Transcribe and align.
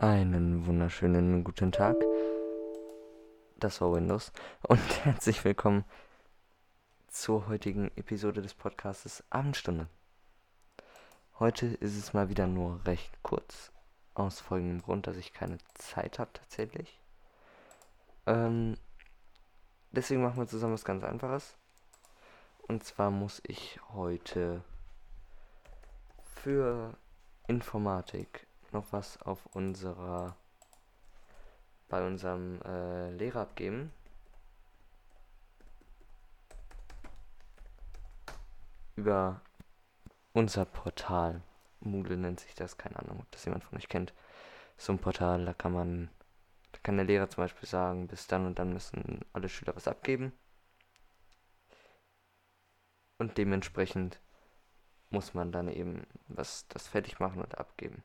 Einen 0.00 0.64
wunderschönen 0.64 1.44
guten 1.44 1.72
Tag. 1.72 1.94
Das 3.58 3.82
war 3.82 3.92
Windows 3.92 4.32
und 4.62 4.80
herzlich 5.04 5.44
willkommen 5.44 5.84
zur 7.08 7.48
heutigen 7.48 7.90
Episode 7.96 8.40
des 8.40 8.54
Podcasts 8.54 9.22
Abendstunde. 9.28 9.88
Heute 11.38 11.66
ist 11.66 11.98
es 11.98 12.14
mal 12.14 12.30
wieder 12.30 12.46
nur 12.46 12.80
recht 12.86 13.12
kurz, 13.22 13.72
aus 14.14 14.40
folgendem 14.40 14.80
Grund, 14.80 15.06
dass 15.06 15.18
ich 15.18 15.34
keine 15.34 15.58
Zeit 15.74 16.18
habe 16.18 16.30
tatsächlich. 16.32 16.98
Ähm, 18.24 18.78
deswegen 19.90 20.22
machen 20.22 20.38
wir 20.38 20.46
zusammen 20.46 20.72
was 20.72 20.86
ganz 20.86 21.04
Einfaches. 21.04 21.58
Und 22.66 22.84
zwar 22.84 23.10
muss 23.10 23.42
ich 23.46 23.78
heute 23.92 24.64
für 26.36 26.96
Informatik 27.48 28.46
noch 28.72 28.92
was 28.92 29.20
auf 29.22 29.46
unserer 29.46 30.36
bei 31.90 32.06
unserem 32.06 32.62
äh, 32.62 33.10
Lehrer 33.10 33.42
abgeben. 33.42 33.92
Über 38.96 39.42
unser 40.32 40.64
Portal. 40.64 41.42
Moodle 41.80 42.16
nennt 42.16 42.40
sich 42.40 42.54
das, 42.54 42.78
keine 42.78 42.98
Ahnung, 42.98 43.20
ob 43.20 43.30
das 43.30 43.44
jemand 43.44 43.64
von 43.64 43.76
euch 43.78 43.88
kennt. 43.88 44.14
So 44.76 44.92
ein 44.92 44.98
Portal, 44.98 45.44
da 45.44 45.52
kann 45.54 45.72
man, 45.72 46.10
da 46.72 46.78
kann 46.82 46.96
der 46.96 47.06
Lehrer 47.06 47.28
zum 47.28 47.44
Beispiel 47.44 47.68
sagen, 47.68 48.06
bis 48.06 48.26
dann 48.26 48.46
und 48.46 48.58
dann 48.58 48.72
müssen 48.72 49.20
alle 49.32 49.48
Schüler 49.48 49.74
was 49.76 49.88
abgeben. 49.88 50.32
Und 53.18 53.36
dementsprechend 53.36 54.20
muss 55.10 55.34
man 55.34 55.52
dann 55.52 55.68
eben 55.68 56.06
was 56.28 56.68
das 56.68 56.86
fertig 56.86 57.18
machen 57.18 57.42
und 57.42 57.58
abgeben. 57.58 58.02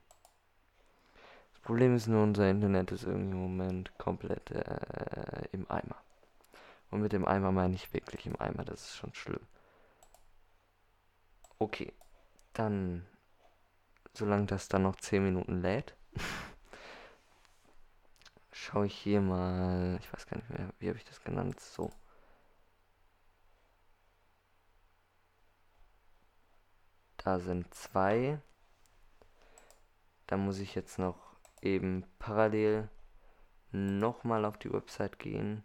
Problem 1.65 1.95
ist 1.95 2.05
nur, 2.05 2.21
unser 2.21 2.47
Internet 2.47 2.91
ist 2.91 3.05
irgendwie 3.05 3.31
im 3.31 3.41
Moment 3.41 3.97
komplett 3.97 4.51
äh, 4.51 5.47
im 5.51 5.65
Eimer. 5.67 5.95
Und 6.91 7.01
mit 7.01 7.11
dem 7.11 7.25
Eimer 7.25 7.51
meine 7.51 7.73
ich 7.73 7.91
wirklich 7.91 8.27
im 8.27 8.39
Eimer, 8.39 8.63
das 8.63 8.81
ist 8.81 8.97
schon 8.97 9.15
schlimm. 9.15 9.41
Okay, 11.57 11.91
dann, 12.53 13.07
solange 14.13 14.45
das 14.45 14.67
dann 14.67 14.83
noch 14.83 14.97
10 14.97 15.23
Minuten 15.23 15.63
lädt, 15.63 15.95
schaue 18.51 18.85
ich 18.85 18.95
hier 18.95 19.21
mal, 19.21 19.97
ich 19.99 20.13
weiß 20.13 20.27
gar 20.27 20.37
nicht 20.37 20.49
mehr, 20.51 20.69
wie 20.77 20.89
habe 20.89 20.99
ich 20.99 21.05
das 21.05 21.23
genannt, 21.23 21.59
so. 21.59 21.89
Da 27.17 27.39
sind 27.39 27.73
zwei. 27.73 28.39
Da 30.27 30.37
muss 30.37 30.59
ich 30.59 30.75
jetzt 30.75 30.99
noch 30.99 31.24
eben 31.61 32.05
parallel 32.19 32.89
nochmal 33.71 34.45
auf 34.45 34.57
die 34.57 34.71
Website 34.71 35.19
gehen. 35.19 35.63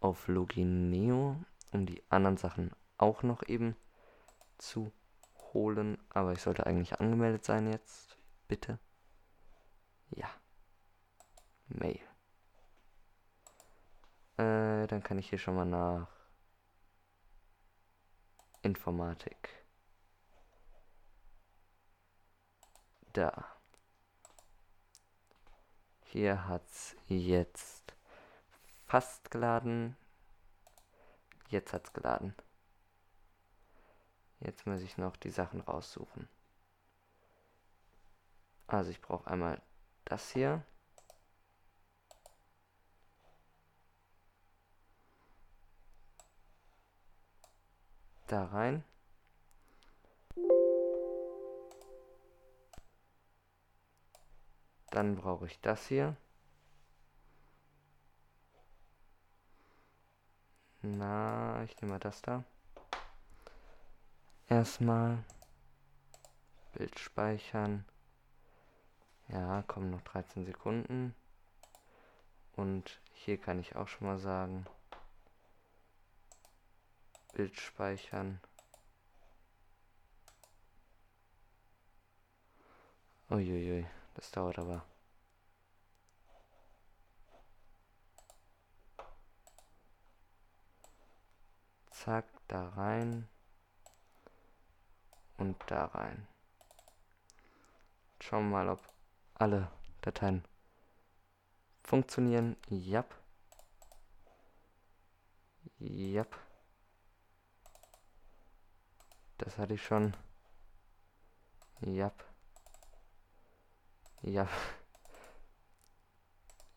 Auf 0.00 0.28
Logineo, 0.28 1.36
um 1.72 1.86
die 1.86 2.02
anderen 2.08 2.36
Sachen 2.36 2.70
auch 2.96 3.22
noch 3.22 3.42
eben 3.46 3.76
zu 4.58 4.92
holen. 5.52 5.98
Aber 6.08 6.32
ich 6.32 6.40
sollte 6.40 6.66
eigentlich 6.66 6.98
angemeldet 7.00 7.44
sein 7.44 7.70
jetzt. 7.70 8.16
Bitte. 8.48 8.78
Ja. 10.10 10.28
Mail. 11.68 12.00
Äh, 14.36 14.86
dann 14.86 15.02
kann 15.02 15.18
ich 15.18 15.28
hier 15.28 15.38
schon 15.38 15.54
mal 15.54 15.66
nach 15.66 16.08
Informatik. 18.62 19.60
Da. 23.12 23.46
Hier 26.04 26.48
hat's 26.48 26.96
jetzt 27.06 27.94
fast 28.86 29.30
geladen. 29.30 29.96
Jetzt 31.48 31.72
hat's 31.72 31.92
geladen. 31.92 32.34
Jetzt 34.40 34.66
muss 34.66 34.80
ich 34.80 34.96
noch 34.98 35.16
die 35.16 35.30
Sachen 35.30 35.60
raussuchen. 35.60 36.28
Also 38.66 38.90
ich 38.90 39.00
brauche 39.00 39.30
einmal 39.30 39.60
das 40.04 40.30
hier. 40.30 40.64
Da 48.26 48.46
rein. 48.46 48.84
Dann 54.90 55.16
brauche 55.16 55.46
ich 55.46 55.60
das 55.60 55.86
hier. 55.86 56.16
Na, 60.82 61.62
ich 61.64 61.80
nehme 61.80 61.92
mal 61.92 61.98
das 61.98 62.22
da. 62.22 62.44
Erstmal 64.48 65.22
Bild 66.72 66.98
speichern. 66.98 67.84
Ja, 69.28 69.62
kommen 69.62 69.90
noch 69.90 70.02
13 70.02 70.44
Sekunden. 70.44 71.14
Und 72.56 73.00
hier 73.12 73.38
kann 73.38 73.60
ich 73.60 73.76
auch 73.76 73.86
schon 73.86 74.08
mal 74.08 74.18
sagen, 74.18 74.66
Bild 77.32 77.56
speichern. 77.56 78.40
Uiuiui. 83.30 83.86
Das 84.14 84.30
dauert 84.30 84.58
aber. 84.58 84.84
Zack, 91.90 92.26
da 92.48 92.68
rein. 92.70 93.28
Und 95.36 95.56
da 95.66 95.86
rein. 95.86 96.26
Schauen 98.20 98.50
wir 98.50 98.58
mal, 98.58 98.68
ob 98.68 98.80
alle 99.34 99.70
Dateien 100.02 100.44
funktionieren. 101.82 102.56
Jap. 102.68 103.14
Jap. 105.78 106.38
Das 109.38 109.58
hatte 109.58 109.74
ich 109.74 109.82
schon. 109.82 110.14
Jap. 111.80 112.29
Ja. 114.22 114.48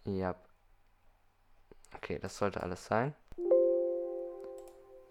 Ja. 0.05 0.35
Okay, 1.95 2.19
das 2.19 2.37
sollte 2.37 2.61
alles 2.61 2.85
sein. 2.85 3.15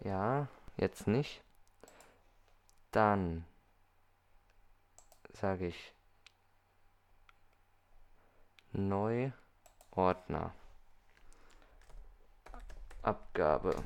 Ja, 0.00 0.48
jetzt 0.76 1.06
nicht. 1.06 1.42
Dann 2.90 3.46
sage 5.32 5.66
ich 5.68 5.94
neu 8.72 9.32
Ordner. 9.90 10.54
Abgabe. 13.02 13.82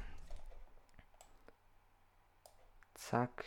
Zack. 2.94 3.44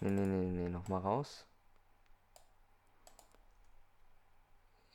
Nee, 0.00 0.10
nee, 0.10 0.26
nee, 0.26 0.50
nee, 0.50 0.68
nochmal 0.68 1.00
raus. 1.00 1.46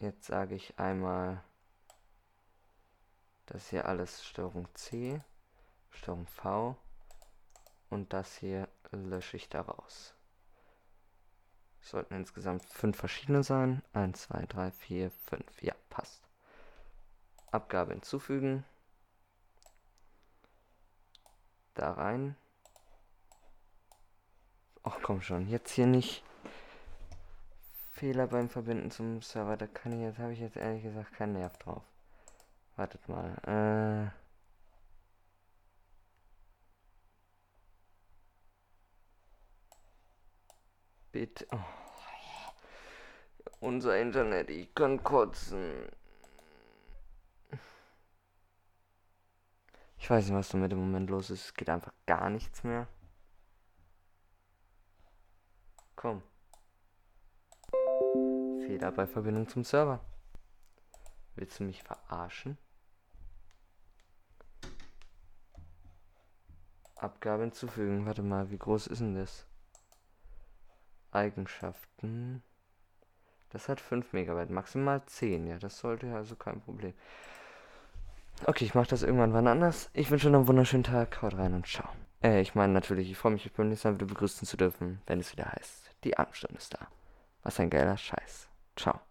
Jetzt 0.04 0.26
sage 0.26 0.56
ich 0.56 0.78
einmal, 0.78 1.42
das 3.46 3.70
hier 3.70 3.86
alles 3.88 4.26
Steuerung 4.26 4.68
C, 4.74 5.22
Steuerung 5.92 6.28
V 6.28 6.76
und 7.90 8.12
das 8.12 8.36
hier 8.36 8.68
lösche 8.92 9.38
ich 9.38 9.48
daraus. 9.48 10.14
Sollten 11.80 12.16
insgesamt 12.16 12.66
fünf 12.66 12.98
verschiedene 12.98 13.44
sein. 13.44 13.82
1, 13.94 14.24
2, 14.24 14.46
3, 14.46 14.72
4, 14.72 15.10
5. 15.10 15.64
Ja, 15.64 15.74
passt. 15.90 16.28
Abgabe 17.52 17.94
hinzufügen. 17.94 18.66
Da 21.76 21.94
rein. 21.94 22.36
Ach 24.84 24.98
komm 25.02 25.22
schon, 25.22 25.48
jetzt 25.48 25.72
hier 25.72 25.88
nicht. 25.88 26.26
Fehler 28.04 28.28
beim 28.28 28.50
Verbinden 28.50 28.92
zum 28.92 29.22
Server. 29.22 29.56
Da 29.56 29.66
kann 29.66 29.94
ich 29.94 30.02
jetzt, 30.02 30.20
habe 30.20 30.34
ich 30.34 30.40
jetzt 30.42 30.58
ehrlich 30.58 30.84
gesagt 30.84 31.14
keinen 31.14 31.32
Nerv 31.34 31.58
drauf. 31.58 31.84
Wartet 32.76 33.08
mal. 33.08 34.12
Äh. 34.12 34.12
Bitte. 41.14 41.48
Oh. 41.54 41.58
Unser 43.62 43.98
Internet, 43.98 44.50
ich 44.50 44.76
kann 44.76 45.02
kotzen. 45.02 45.88
Ich 49.98 50.10
weiß 50.10 50.26
nicht, 50.26 50.36
was 50.36 50.50
damit 50.50 50.74
im 50.74 50.80
Moment 50.80 51.10
los 51.10 51.30
ist. 51.30 51.46
Es 51.46 51.54
geht 51.54 51.70
einfach 51.70 51.94
gar 52.06 52.30
nichts 52.30 52.66
mehr. 52.66 52.86
Komm. 55.96 56.22
Fehler 58.66 58.92
bei 58.92 59.06
Verbindung 59.06 59.48
zum 59.48 59.64
Server. 59.64 60.00
Willst 61.36 61.60
du 61.60 61.64
mich 61.64 61.84
verarschen? 61.84 62.58
Abgabe 66.96 67.44
hinzufügen. 67.44 68.06
Warte 68.06 68.22
mal, 68.22 68.50
wie 68.50 68.58
groß 68.58 68.88
ist 68.88 69.00
denn 69.00 69.16
das? 69.16 69.46
Eigenschaften. 71.12 72.42
Das 73.50 73.70
hat 73.70 73.80
5 73.80 74.14
Megabyte, 74.14 74.50
maximal 74.50 75.06
10. 75.06 75.48
Ja, 75.48 75.58
das 75.60 75.78
sollte 75.78 76.08
ja 76.08 76.16
also 76.16 76.36
kein 76.36 76.62
Problem. 76.62 76.94
Okay, 78.46 78.66
ich 78.66 78.74
mache 78.74 78.88
das 78.88 79.04
irgendwann 79.04 79.34
wann 79.34 79.48
anders. 79.48 79.90
Ich 79.94 80.10
wünsche 80.10 80.30
noch 80.30 80.40
einen 80.40 80.48
wunderschönen 80.48 80.84
Tag. 80.84 81.22
Haut 81.22 81.36
rein 81.36 81.54
und 81.54 81.68
ciao. 81.68 81.88
Äh, 82.24 82.42
ich 82.42 82.56
meine 82.56 82.74
natürlich, 82.74 83.12
ich 83.12 83.18
freue 83.18 83.34
mich, 83.34 83.46
euch 83.46 83.54
beim 83.54 83.70
nächsten 83.70 83.90
Mal 83.90 83.96
wieder 83.96 84.08
begrüßen 84.08 84.48
zu 84.48 84.58
dürfen, 84.58 85.02
wenn 85.06 85.20
es 85.20 85.32
wieder 85.34 85.52
heißt, 85.52 85.92
die 86.04 86.18
Abendstunde 86.18 86.58
ist 86.58 86.74
da. 86.74 86.88
Was 87.44 87.60
ein 87.60 87.70
geiler 87.70 87.98
Scheiß. 87.98 88.50
Ciao. 88.76 89.02